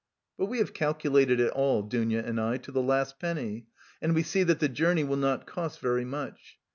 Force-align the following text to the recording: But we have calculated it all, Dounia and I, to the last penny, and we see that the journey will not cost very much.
But 0.35 0.47
we 0.47 0.57
have 0.57 0.73
calculated 0.73 1.39
it 1.39 1.51
all, 1.51 1.83
Dounia 1.83 2.23
and 2.25 2.41
I, 2.41 2.57
to 2.57 2.71
the 2.71 2.81
last 2.81 3.19
penny, 3.19 3.67
and 4.01 4.15
we 4.15 4.23
see 4.23 4.41
that 4.41 4.59
the 4.59 4.67
journey 4.67 5.03
will 5.03 5.15
not 5.15 5.45
cost 5.45 5.79
very 5.79 6.05
much. 6.05 6.57